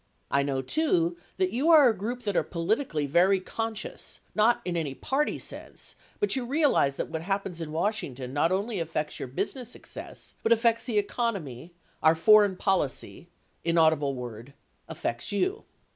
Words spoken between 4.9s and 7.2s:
party sense but you realize that